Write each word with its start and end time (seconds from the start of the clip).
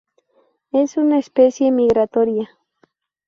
Es 0.71 0.97
una 0.97 1.19
especie 1.19 1.71
migratoria. 1.71 2.49